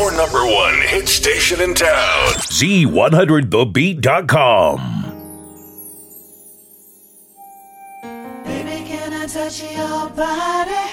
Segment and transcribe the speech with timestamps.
[0.00, 2.32] your number one hit station in town.
[2.48, 4.78] Z100thebeat.com.
[8.44, 10.89] Baby, can I touch your body?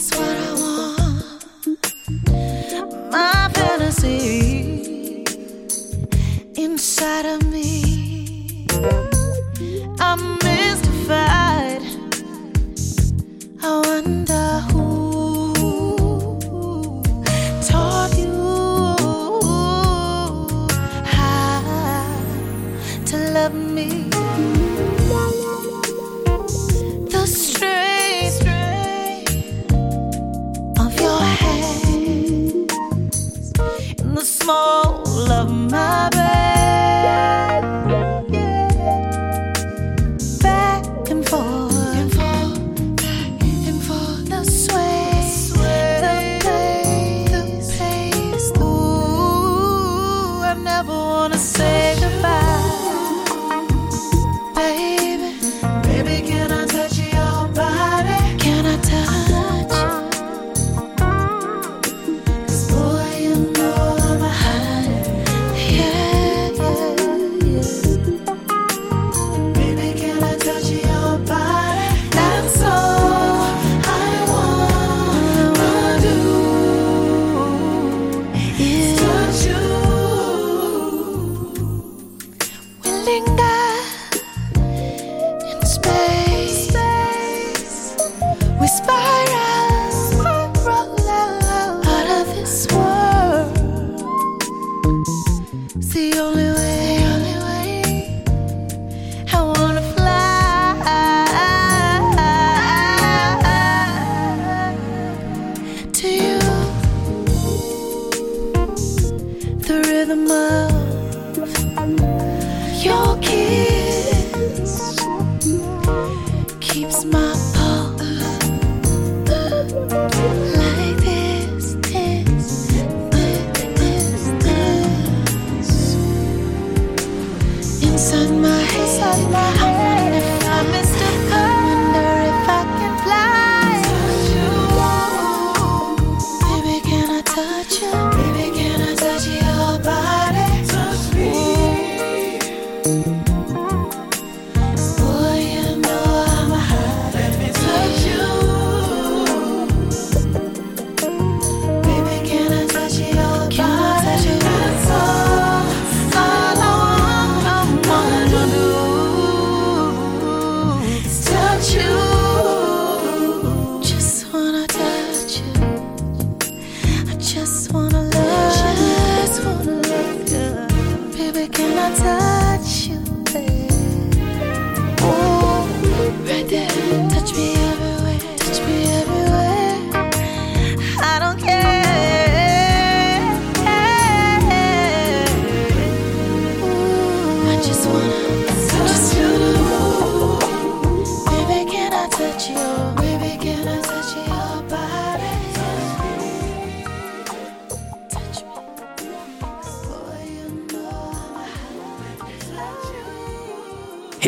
[0.00, 1.82] That's what I want.
[3.12, 5.24] My fantasy
[6.56, 8.66] inside of me.
[10.00, 11.49] I'm mystified.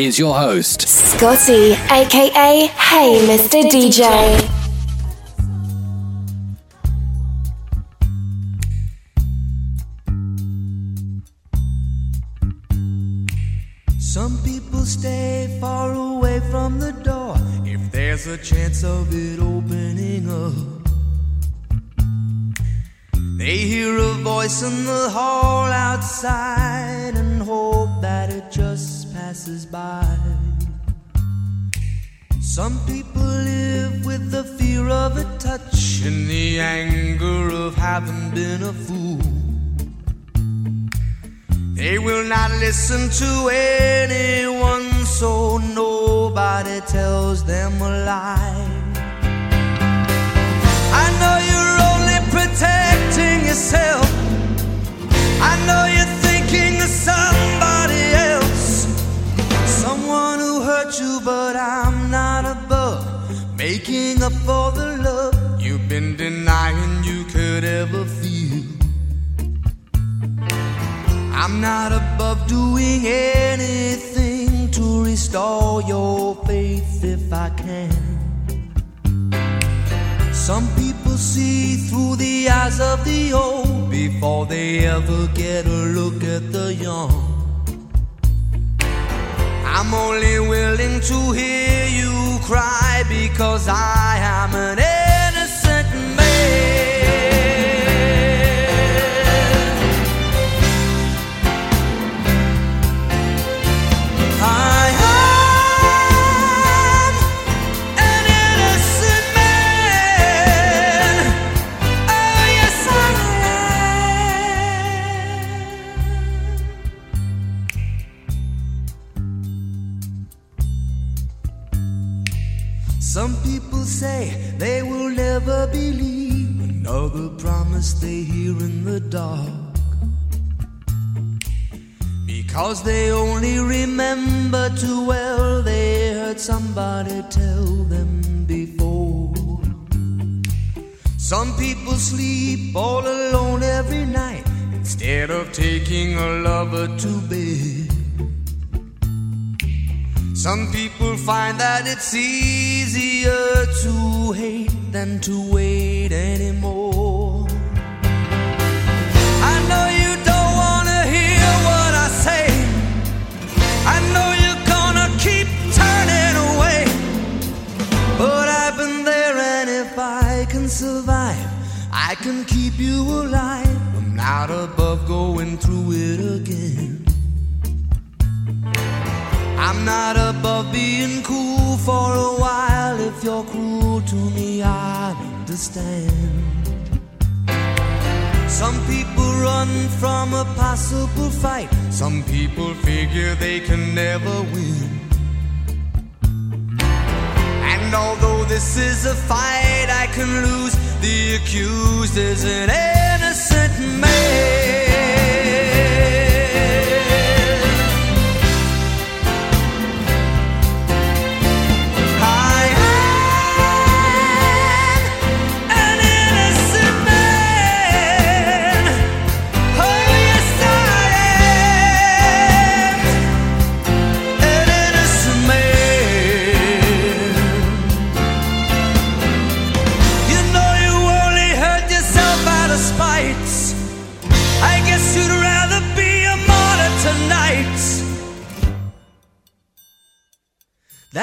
[0.05, 3.63] is your host, Scotty, aka Hey Mr.
[3.69, 4.52] DJ.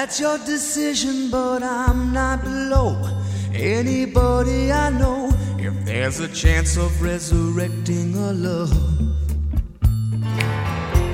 [0.01, 2.97] That's your decision, but I'm not below
[3.53, 5.29] anybody I know.
[5.59, 8.73] If there's a chance of resurrecting a love,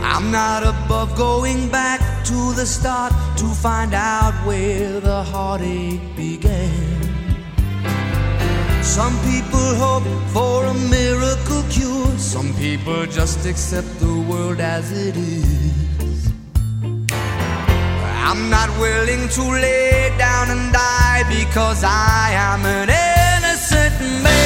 [0.04, 7.02] I'm not above going back to the start to find out where the heartache began.
[8.84, 15.16] Some people hope for a miracle cure, some people just accept the world as it
[15.16, 15.65] is.
[18.28, 24.45] I'm not willing to lay down and die because I am an innocent man.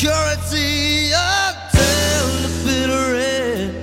[0.00, 3.74] Security until the bitter end.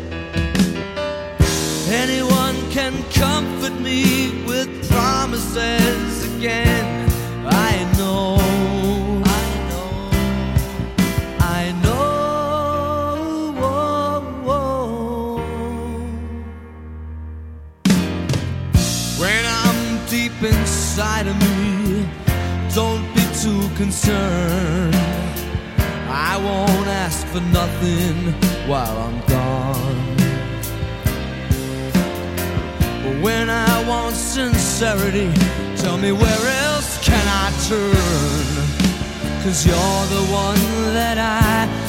[1.91, 6.76] Anyone can comfort me with promises again.
[27.77, 28.33] Nothing
[28.67, 30.17] while I'm gone.
[33.03, 35.31] But when I want sincerity,
[35.75, 39.43] tell me where else can I turn?
[39.43, 41.86] Cause you're the one that I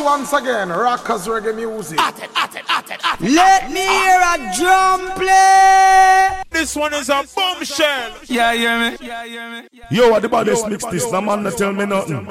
[0.00, 0.68] once again.
[0.68, 2.00] Rockers reggae music.
[2.00, 3.30] At it, at it, at it, at it.
[3.30, 6.42] Let me hear a drum play.
[6.50, 8.16] This one is a bombshell.
[8.26, 8.52] Yeah,
[8.90, 8.96] me.
[9.00, 9.68] Yeah, me.
[9.90, 10.84] Yo, what about this mix?
[10.86, 12.26] This the man that tell me nothing.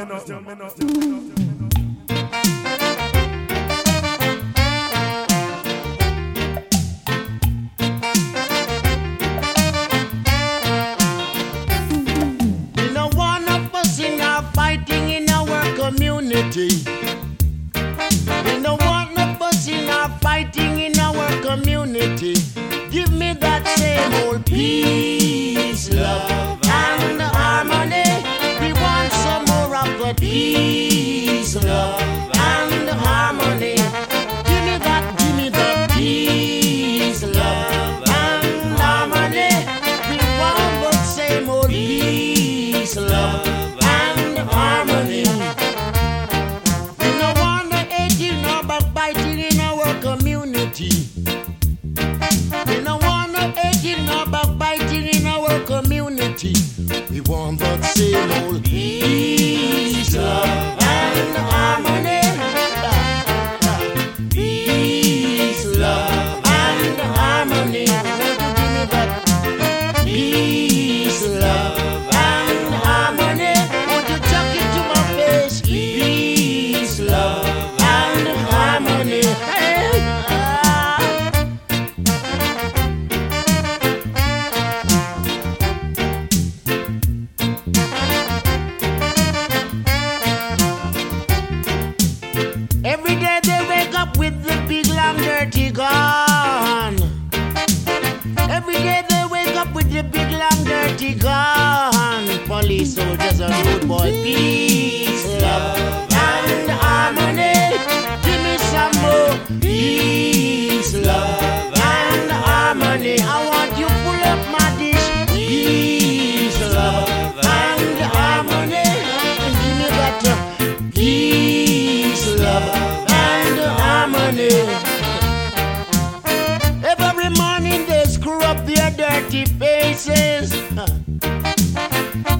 [129.30, 130.52] pretty faces.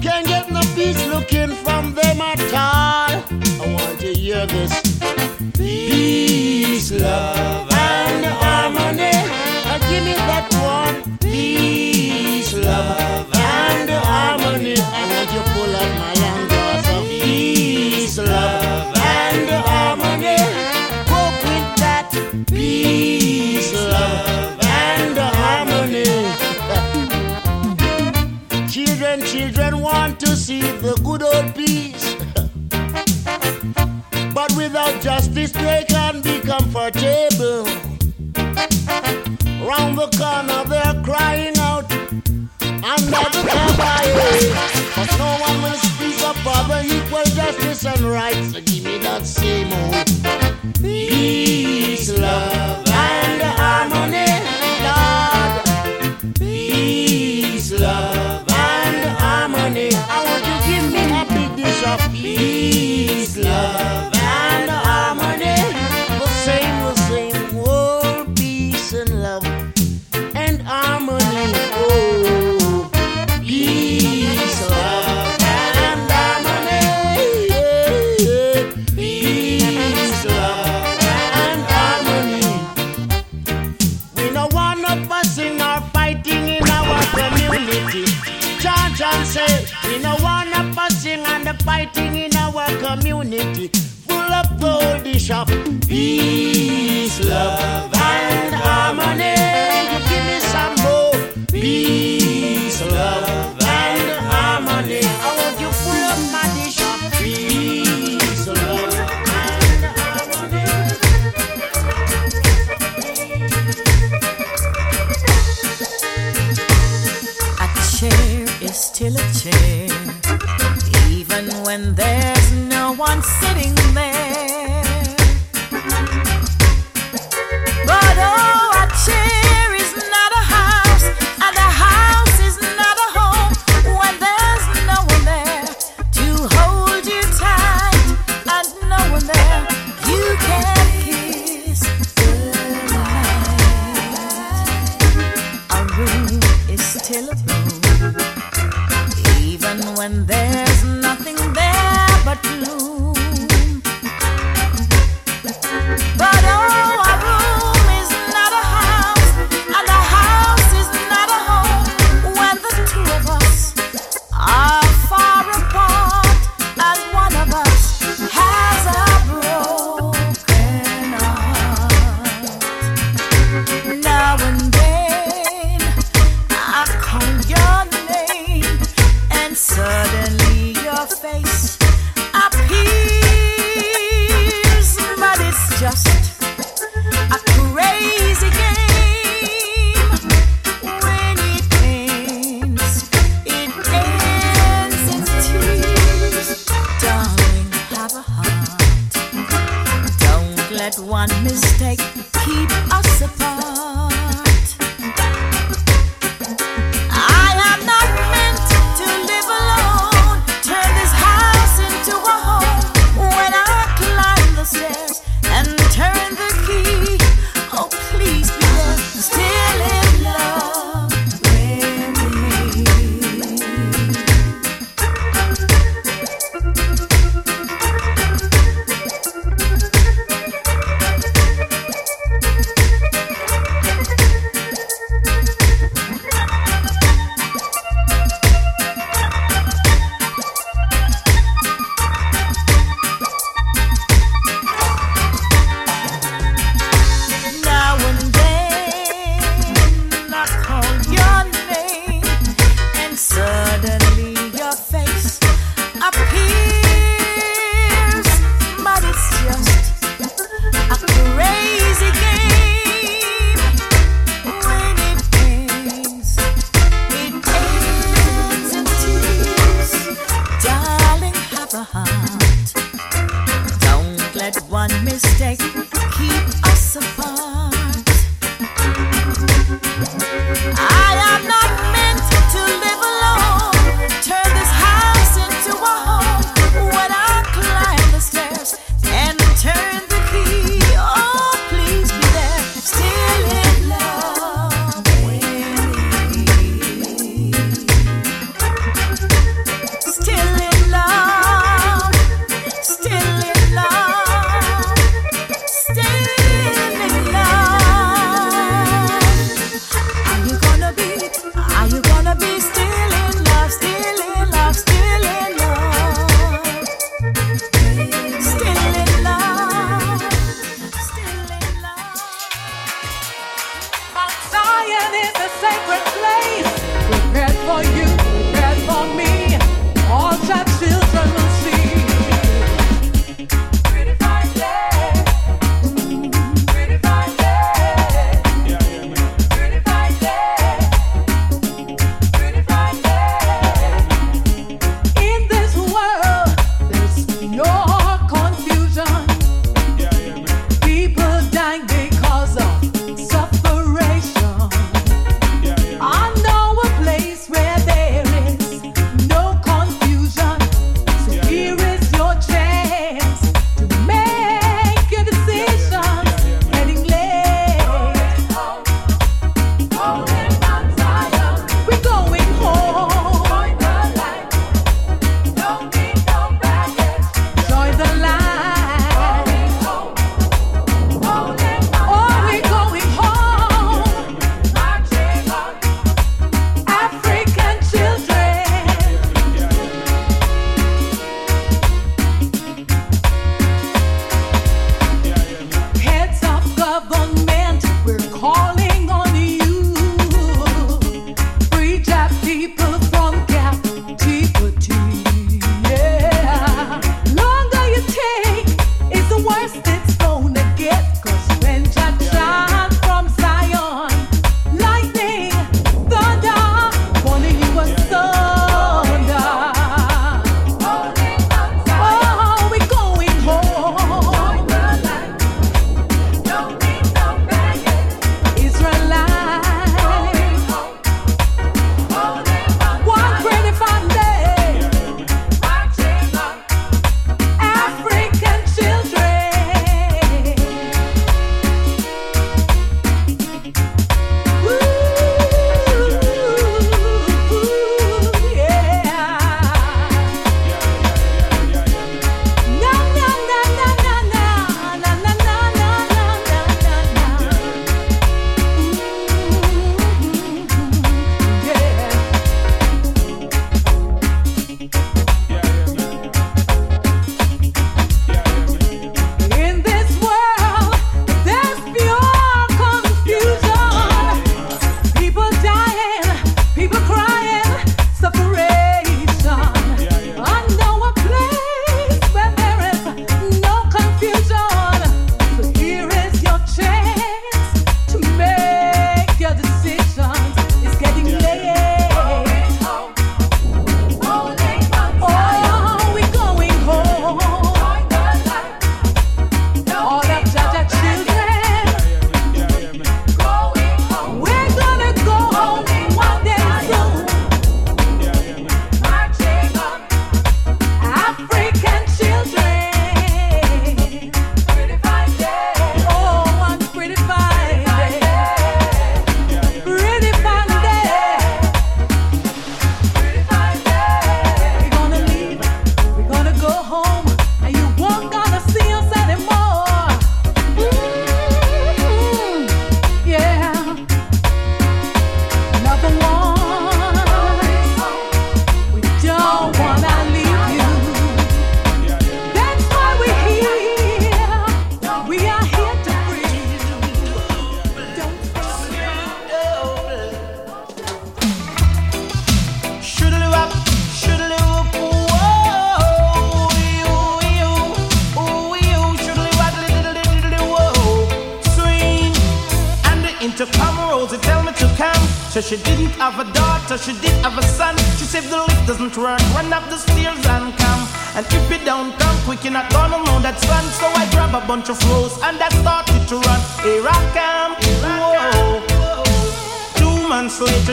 [0.00, 3.22] Can't get no peace looking from them at all.
[3.60, 5.00] I want to hear this.
[5.54, 7.67] Peace, love.
[49.28, 49.57] see.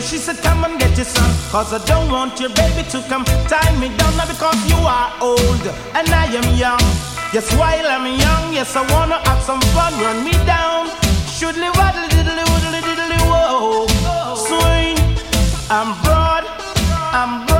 [0.06, 1.30] She said, Come and get your son.
[1.50, 4.16] Cause I don't want your baby to come tie me down.
[4.18, 5.66] Now because you are old
[5.98, 6.86] and I am young.
[7.34, 9.94] Yes, while I'm young, yes, I wanna have some fun.
[10.00, 10.88] Run me down.
[11.36, 13.88] Shoodly waddle diddly woodly diddly whoa.
[14.36, 14.96] Swing.
[15.70, 16.46] I'm broad,
[17.12, 17.55] I'm broad,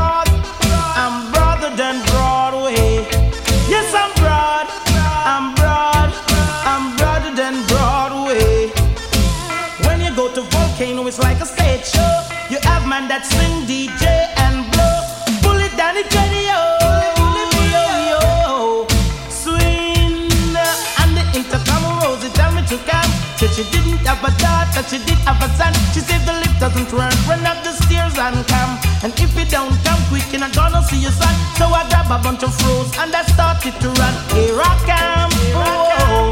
[24.76, 25.74] daughter, she did have a son.
[25.94, 28.78] She said the lift doesn't work, run up the stairs and come.
[29.04, 31.34] And if you don't come quick, you're not gonna see your son.
[31.58, 34.14] So I grab a bunch of froze and I started to run.
[34.36, 35.32] Here I come.
[35.56, 36.32] Whoa.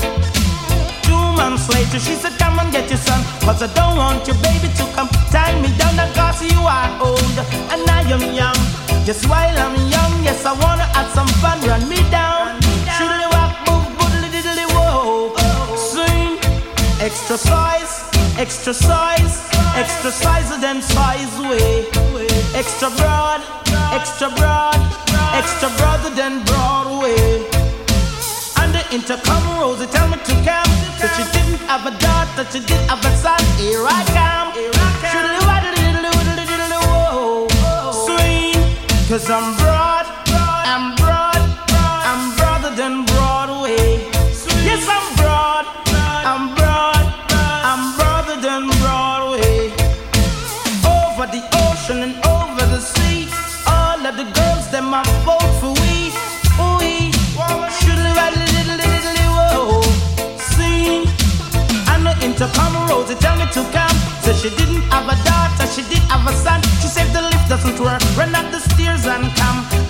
[1.04, 3.24] Two months later, she said, Come and get your son.
[3.42, 5.96] Cause I don't want your baby to come tie me down.
[6.14, 7.38] Cause you are old
[7.72, 8.60] and I am young.
[9.06, 11.60] Just while I'm young, yes, I wanna have some fun.
[11.68, 12.60] Run me down.
[12.96, 15.36] Shoodly walk, move, boodly diddly whoa.
[15.76, 16.40] Swing.
[17.04, 17.83] Extra size,
[18.44, 19.36] extra size,
[19.74, 21.88] extra size than size way.
[22.54, 23.40] Extra broad,
[23.98, 24.80] extra broad,
[25.40, 27.48] extra broader than Broadway.
[28.60, 30.72] And the intercom rose, they tell me to come.
[31.00, 33.40] So she didn't have a daughter, she did have a son.
[33.56, 34.50] Here I come.
[35.14, 35.40] Diddly
[36.90, 37.48] whoa.
[38.06, 38.60] Swing,
[39.08, 39.73] cause I'm broad,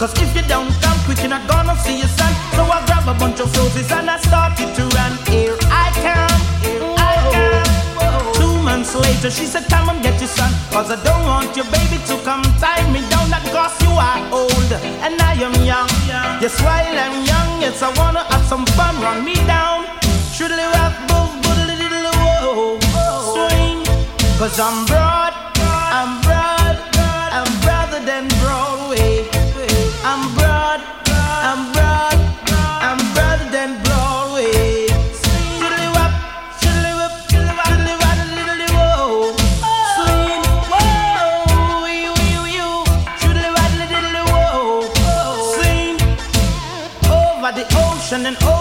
[0.04, 2.34] Cause if you don't come quick, you're not gonna see your son.
[2.58, 5.18] So I grab a bunch of roses and I started to run.
[5.28, 5.63] Here
[9.00, 10.52] later, she said, Come and get your son.
[10.72, 13.30] Cause I don't want your baby to come tie me down.
[13.30, 14.72] Not cause you are old
[15.06, 15.90] and I am young.
[16.44, 19.00] Yes, while I'm young, yes, I wanna have some fun.
[19.02, 19.86] Run me down.
[20.36, 22.80] Shoodly rock, boo, boodly diddly whoa.
[23.32, 23.80] Swing.
[24.38, 25.23] Cause I'm broad,
[48.22, 48.53] the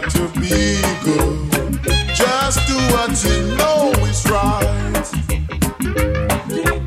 [0.00, 1.82] got to be good.
[2.14, 5.06] Just do what you know is right.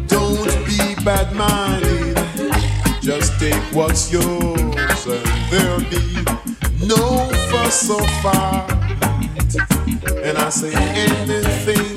[0.07, 2.15] Don't be bad minded.
[3.01, 6.23] Just take what's yours, and there'll be
[6.85, 8.67] no fuss or fight.
[10.23, 11.88] And I say anything.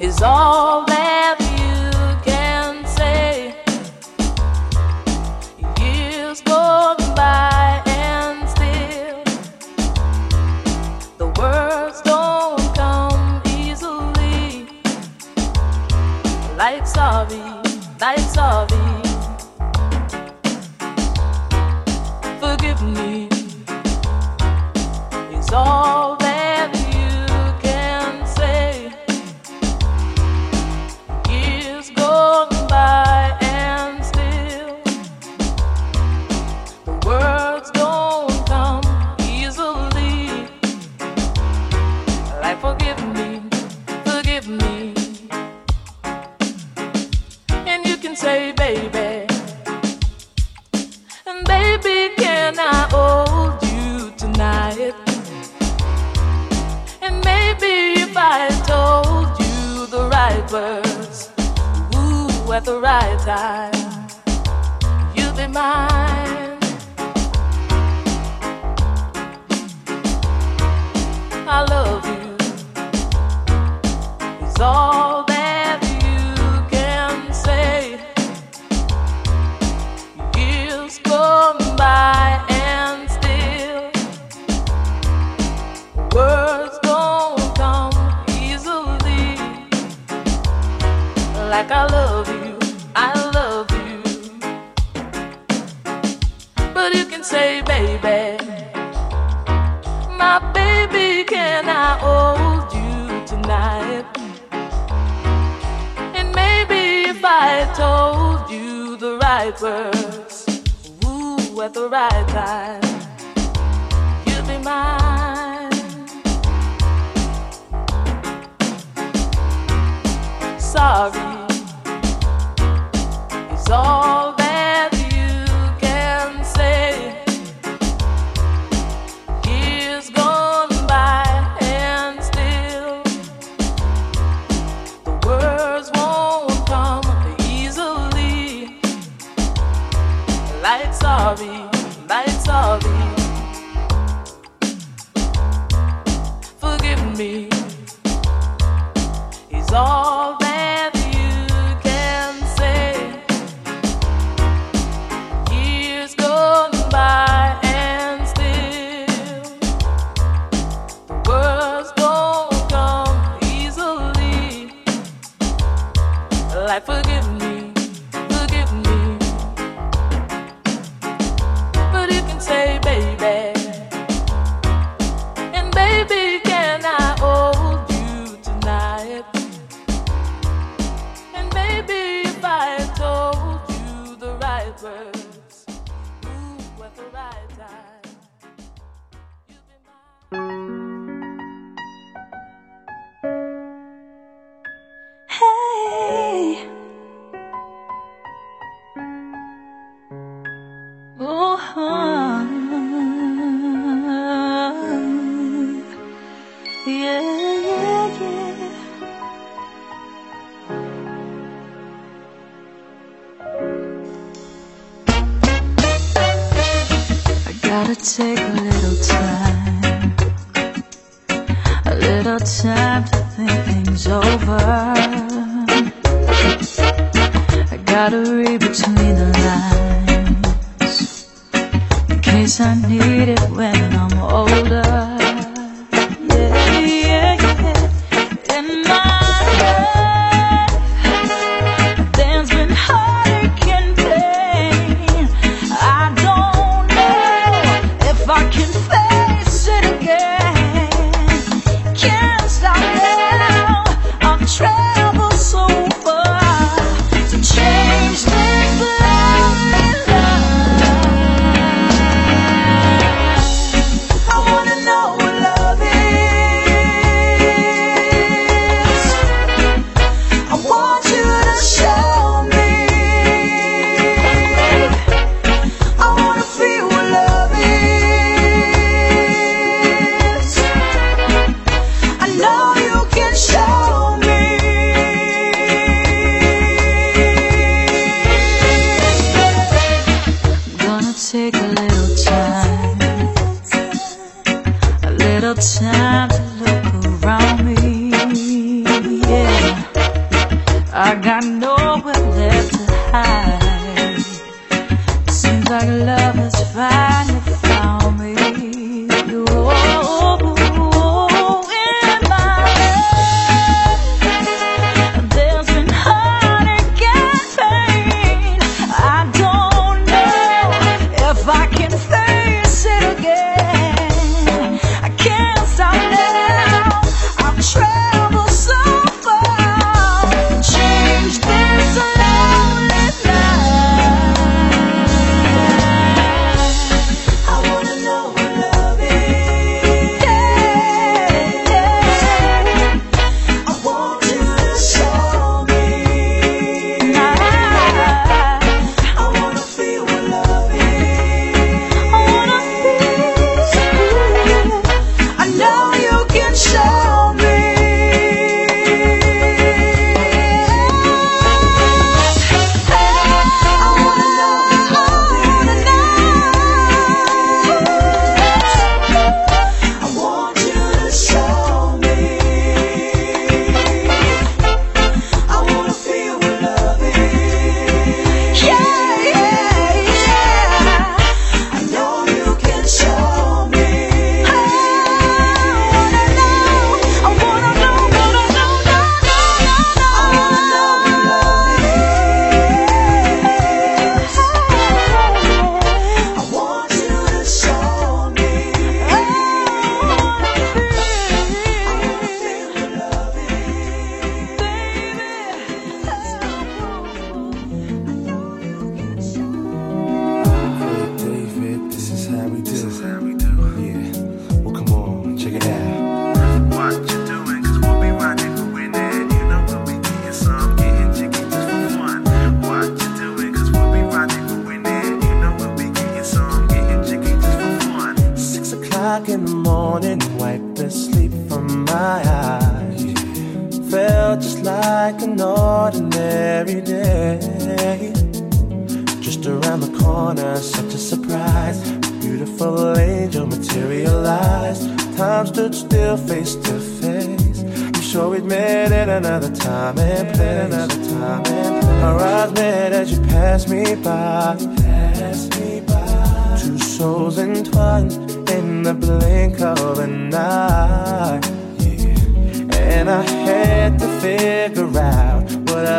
[0.00, 1.43] Is all that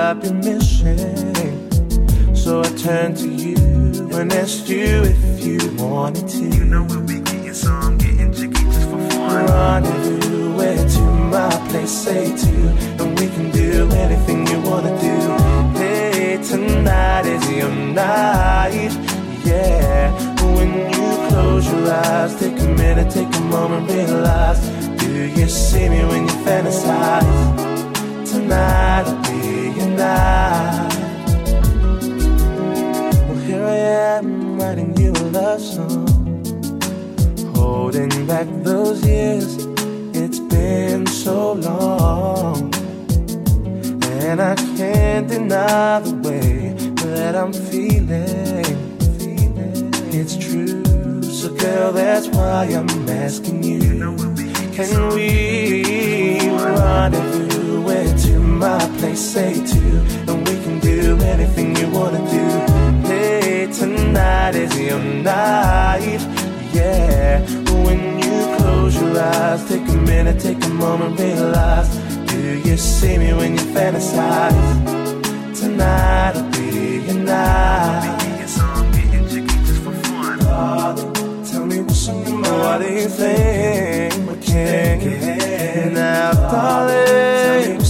[0.08, 2.36] I've been missing.
[2.36, 3.56] So I turned to you
[4.14, 6.43] and asked you if you wanted to.
[6.43, 9.47] You know we'll be getting some, getting jiggy just for fun.
[9.47, 12.56] Rendezvous, where to my place, say to,
[13.01, 15.80] and we can do anything you wanna do.
[15.80, 18.91] Hey, tonight is your night,
[19.43, 20.12] yeah.
[20.56, 24.62] When you close your eyes, take a minute, take a moment, realize.
[24.99, 27.26] Do you see me when you fantasize?
[28.30, 29.45] Tonight will be
[29.96, 30.93] your night.
[33.28, 33.78] Well, here I
[34.18, 36.08] am writing you a love song.
[37.56, 39.66] Holding back those years,
[40.14, 42.74] it's been so long.
[44.04, 46.74] And I can't deny the way
[47.04, 48.66] that I'm feeling.
[50.18, 54.16] It's true, so girl, that's why I'm asking you.
[54.74, 59.82] Can we rendezvous where to my place, say to,
[60.28, 63.08] and we can do anything you wanna do.
[63.08, 66.22] Hey, tonight is your night,
[66.74, 67.41] yeah.
[67.86, 71.89] When you close your eyes, take a minute, take a moment, realize.
[72.28, 75.60] Do you see me when you fantasize?
[75.60, 78.22] Tonight will be your night.
[81.51, 82.08] Tell me what's.
[82.08, 84.14] What do you think?
[84.28, 87.84] We can't get now, darling.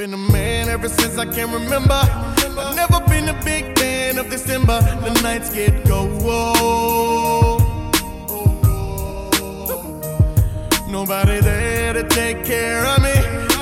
[0.00, 1.92] Been a man ever since I can remember.
[1.92, 4.80] I've never been a big fan of December.
[4.80, 6.22] The nights get cold.
[10.88, 13.12] Nobody there to take care of me.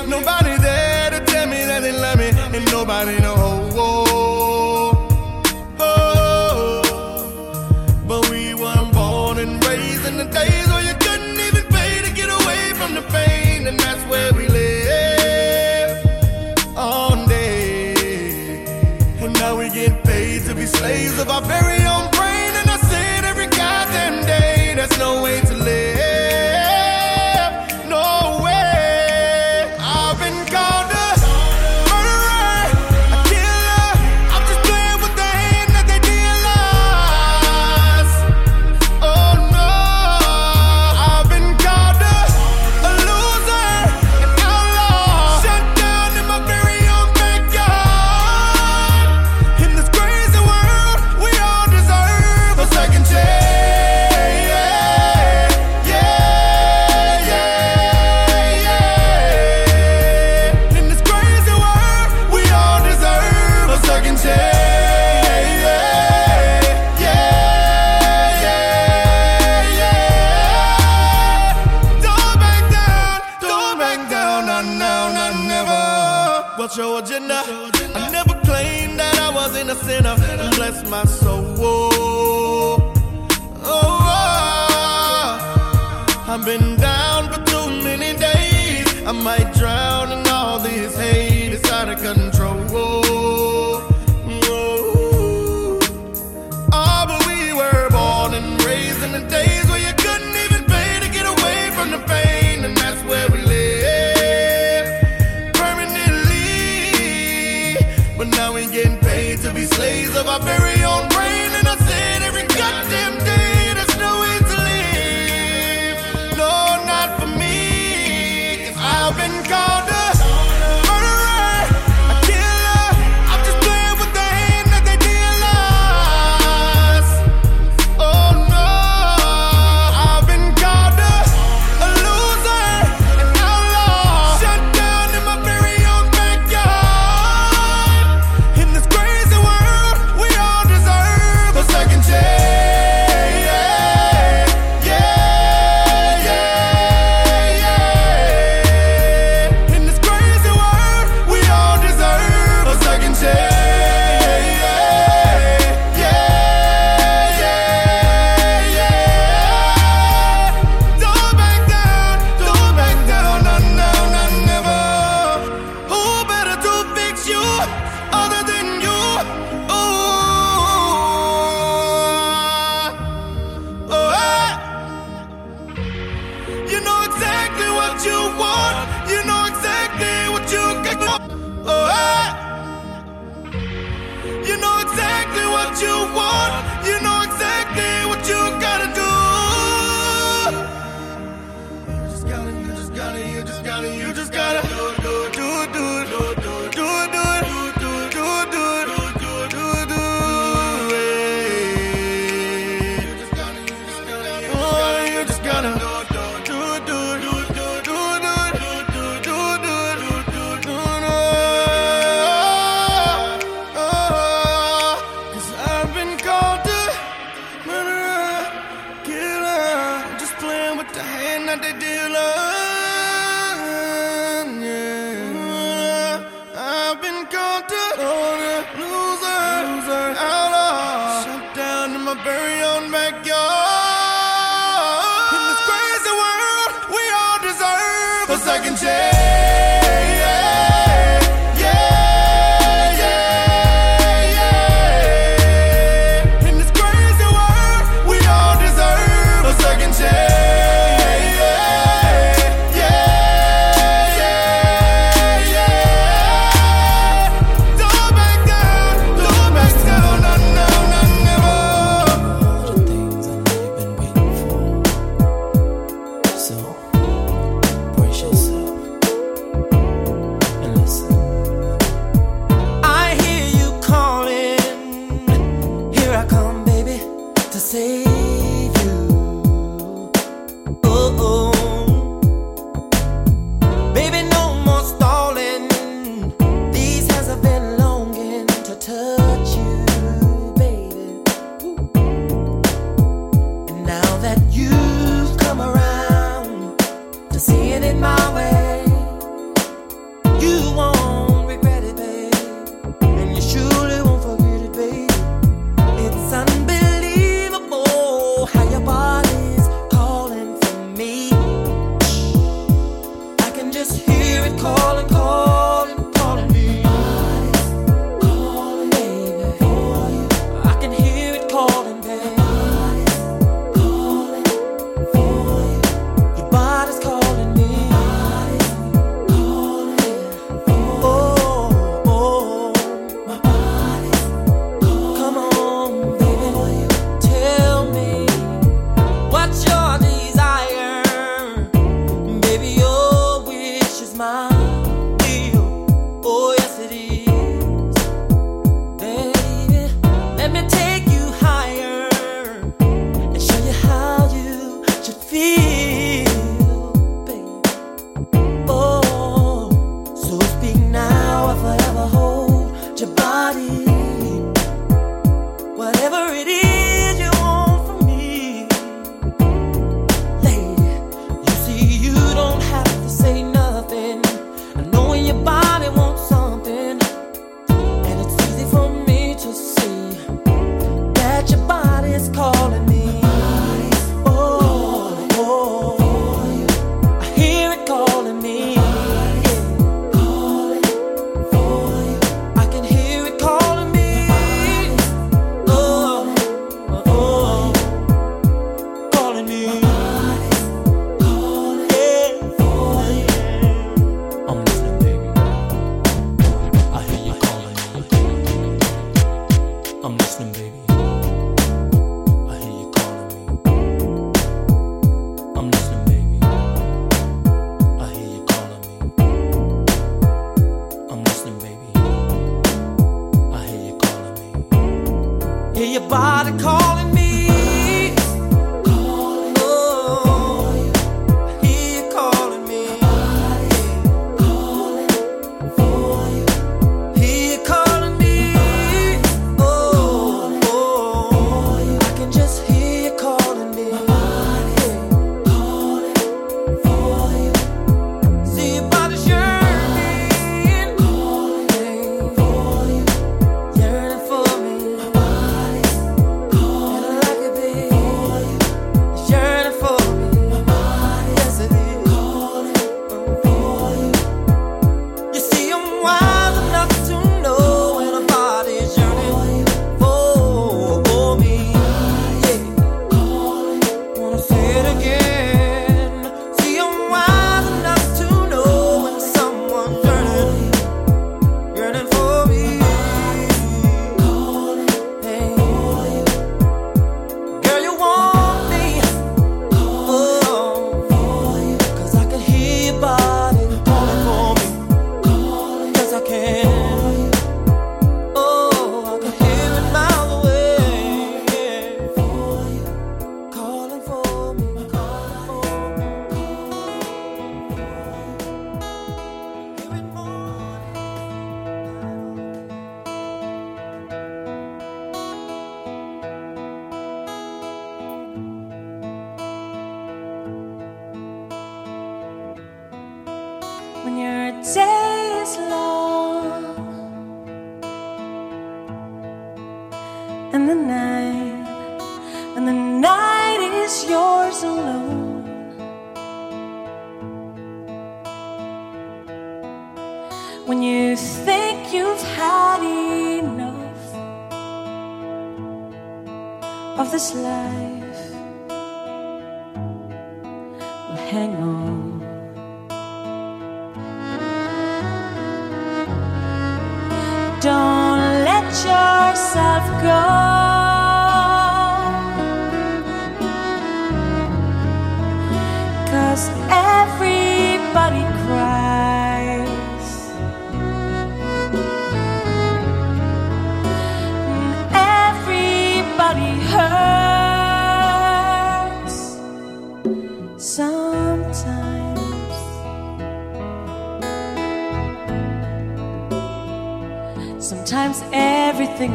[0.07, 2.29] Nobody there to tell me that they love me.
[2.57, 4.08] And nobody to hold.
[20.79, 22.08] slaves of our very own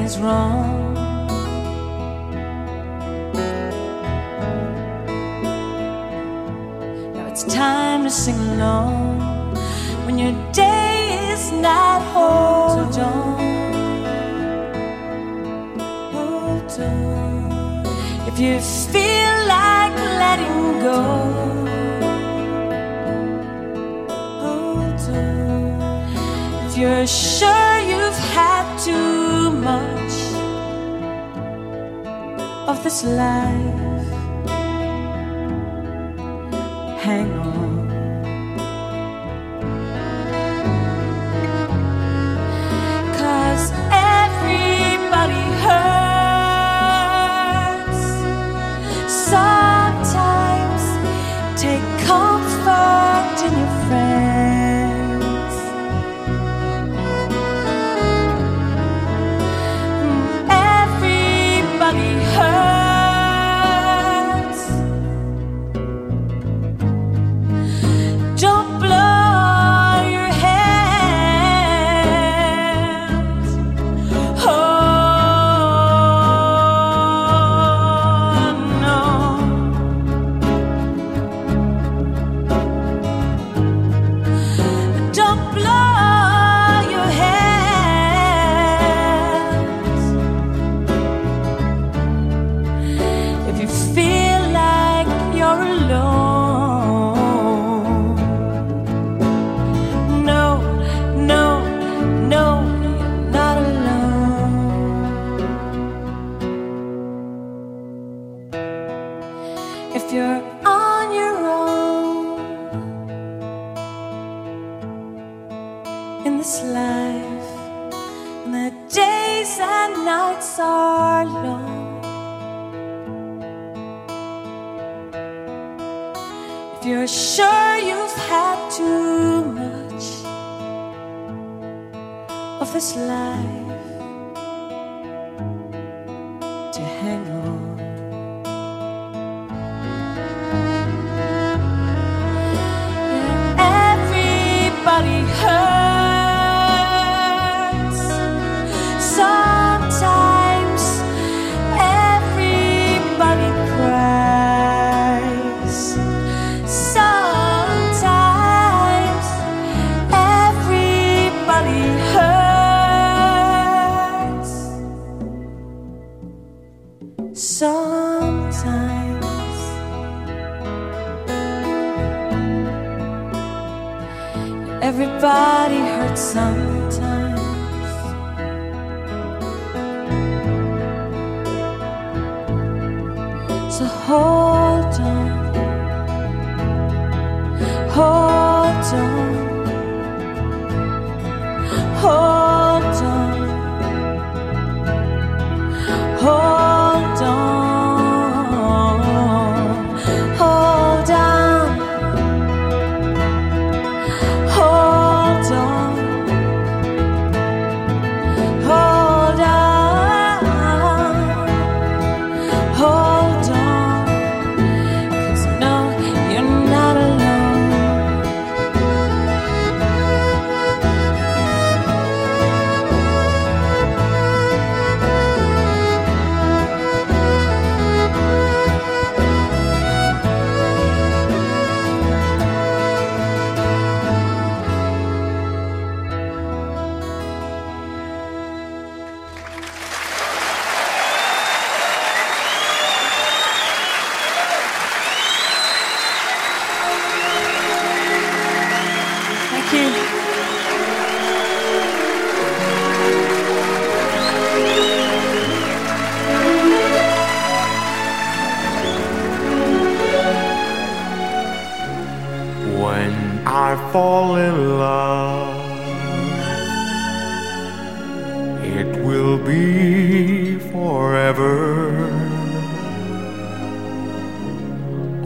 [0.05, 0.74] is wrong.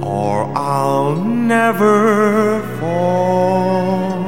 [0.09, 4.25] Or I'll never fall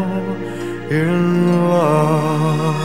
[0.91, 2.77] in love.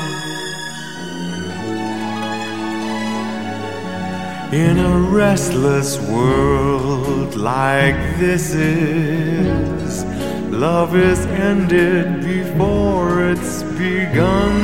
[4.54, 10.06] In a restless world like this is,
[10.50, 14.56] love is ended before it's begun.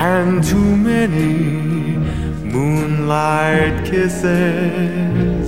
[0.00, 1.96] And too many
[2.54, 5.43] moonlight kisses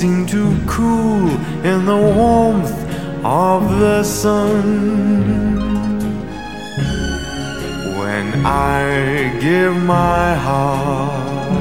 [0.00, 1.28] seem to cool
[1.62, 2.72] in the warmth
[3.22, 4.64] of the sun.
[7.98, 11.60] When I give my heart,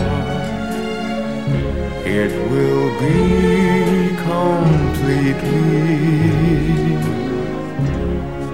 [2.06, 5.66] it will be completely,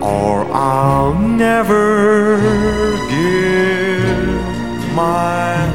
[0.02, 2.40] or I'll never
[3.16, 4.18] give
[4.96, 5.75] my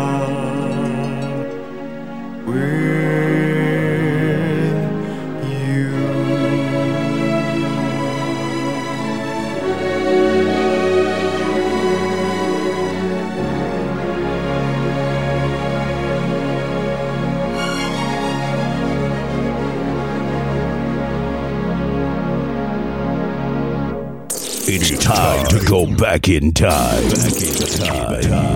[25.71, 27.01] go back in time.
[27.11, 28.50] Back in time.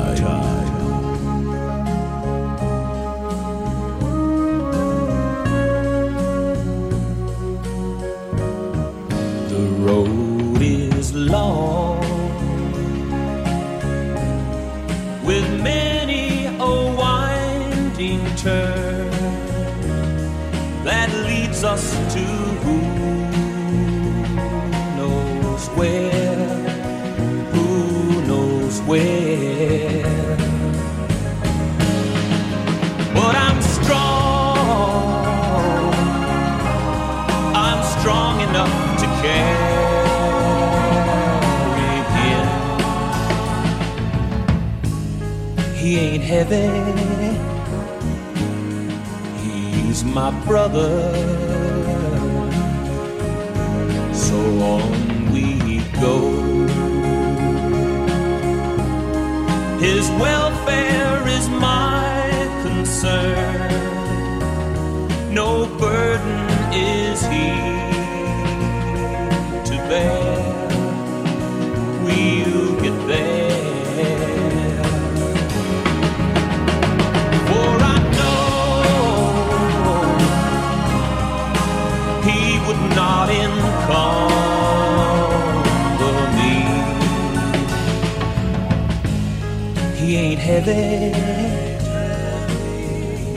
[90.45, 91.11] heavy.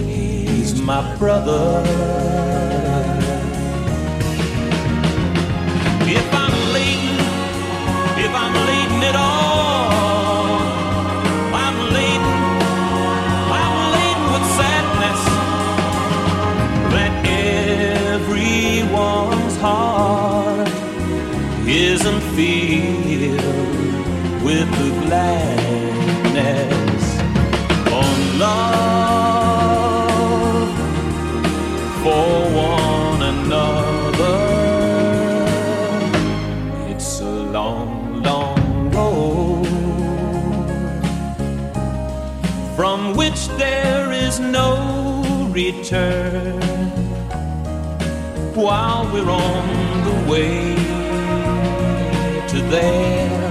[0.04, 1.82] He's my brother.
[6.18, 7.20] If I'm leading,
[8.26, 10.58] if I'm leading it all,
[11.64, 11.78] I'm
[13.60, 13.72] I'm
[14.32, 15.22] with sadness
[16.94, 17.12] that
[18.12, 20.68] everyone's heart
[21.66, 23.48] isn't filled
[24.44, 26.77] with the gladness
[28.38, 30.28] love
[32.02, 34.38] for one another.
[36.88, 37.24] It's a
[37.56, 39.66] long, long road
[42.76, 44.70] from which there is no
[45.50, 46.60] return
[48.54, 50.76] while we're on the way
[52.50, 53.50] to there.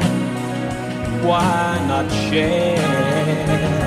[1.23, 3.86] Why not share?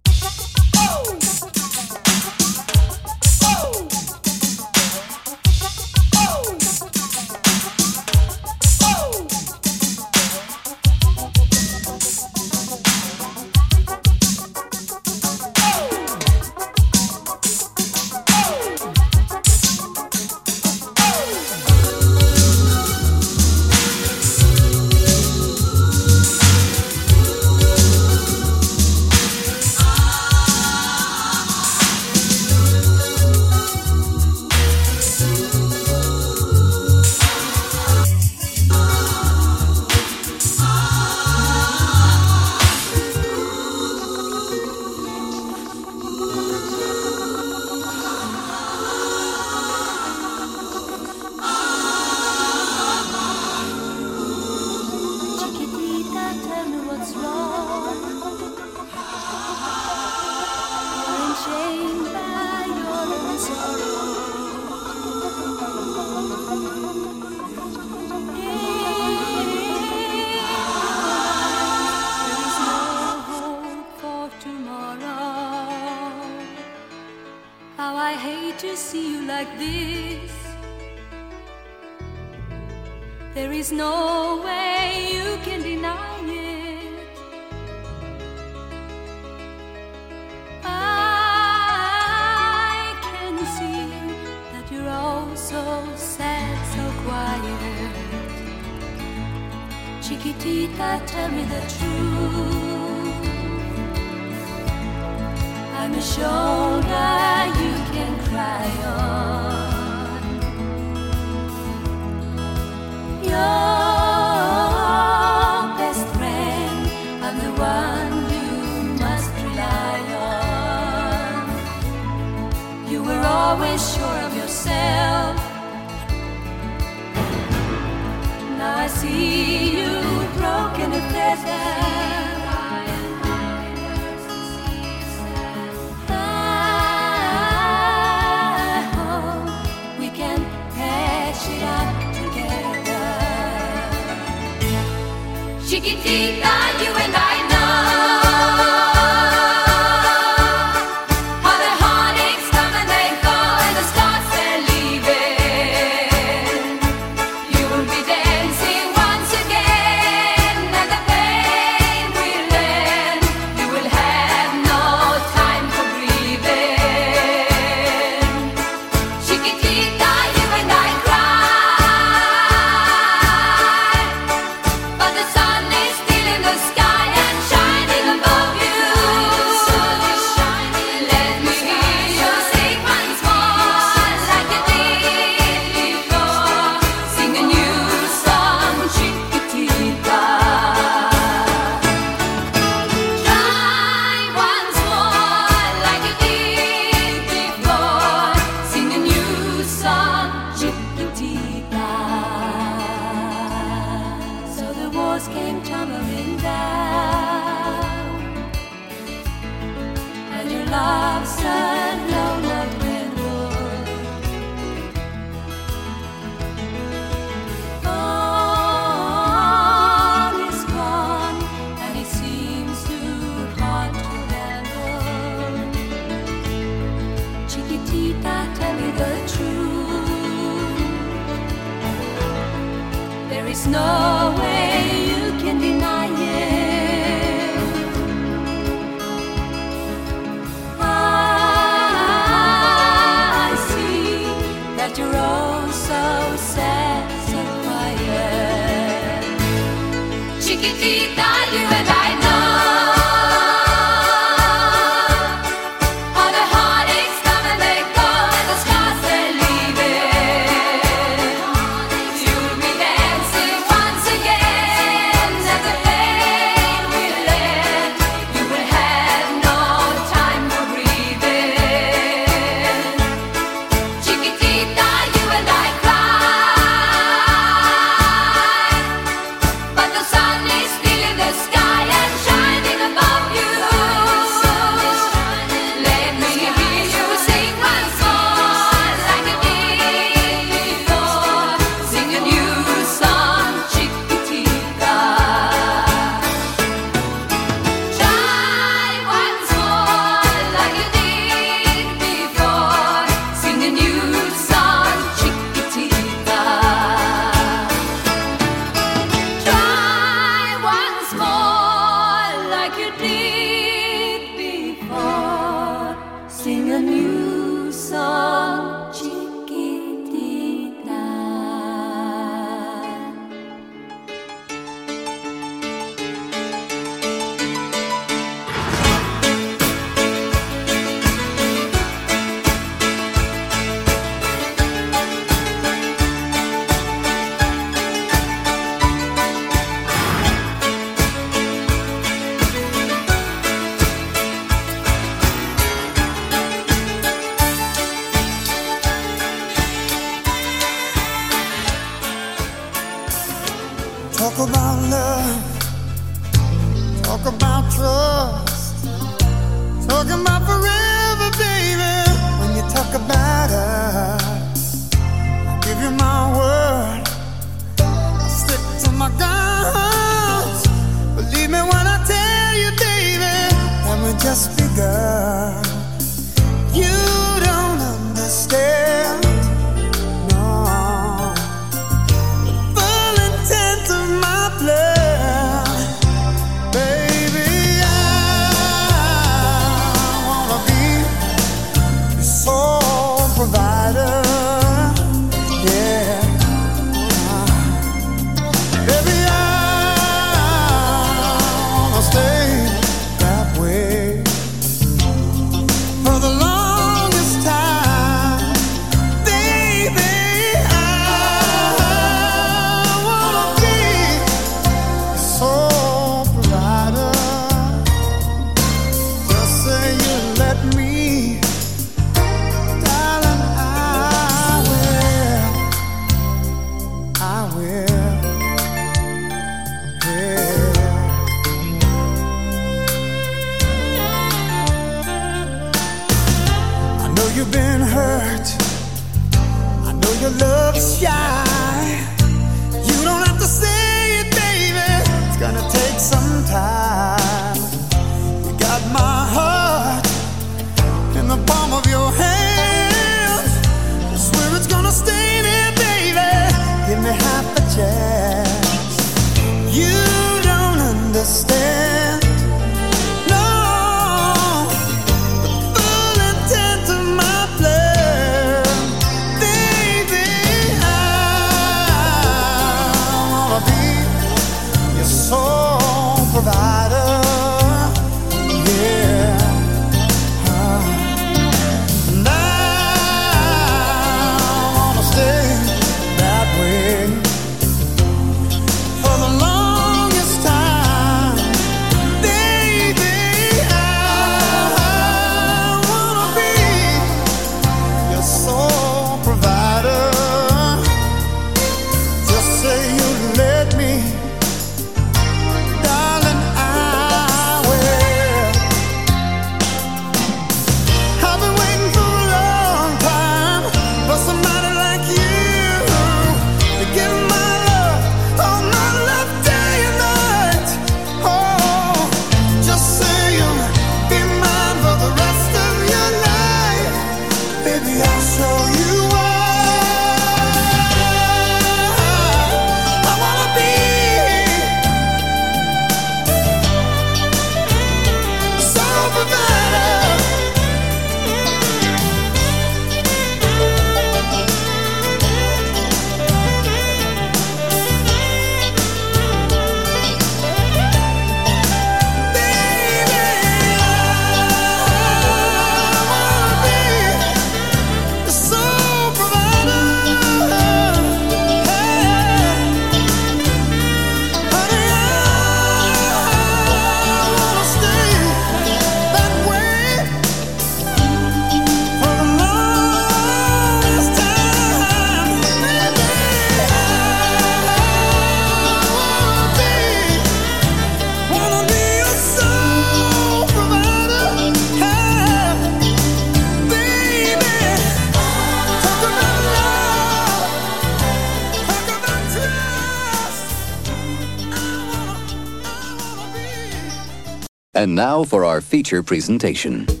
[597.91, 600.00] And now for our feature presentation.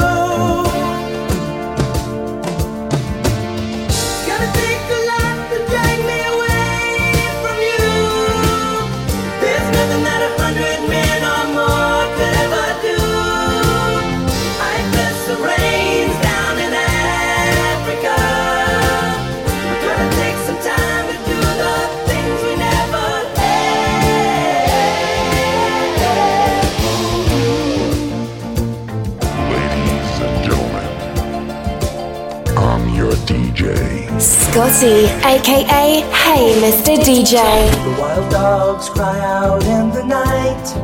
[34.51, 36.97] Scotty, aka Hey Mr.
[36.97, 37.39] DJ.
[37.71, 40.75] The wild dogs cry out in the night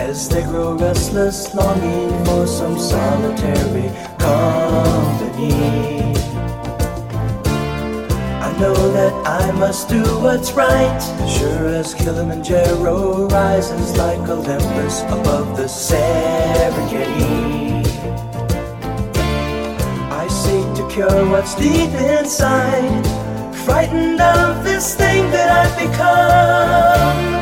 [0.00, 3.90] as they grow restless, longing for some solitary
[4.20, 5.52] company.
[8.46, 15.56] I know that I must do what's right, sure as Kilimanjaro rises like Olympus above
[15.56, 17.55] the Serengeti.
[20.96, 23.06] Seek to cure what's deep inside,
[23.64, 27.35] frightened of this thing that I've become.